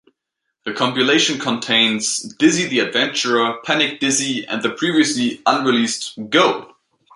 The 0.65 0.73
compilation 0.73 1.37
contains, 1.39 2.21
"Dizzy 2.39 2.65
the 2.67 2.79
Adventurer", 2.79 3.59
"Panic 3.63 3.99
Dizzy" 3.99 4.43
and 4.47 4.63
the 4.63 4.71
previously 4.71 5.43
unreleased 5.45 6.17
"Go! 6.31 6.75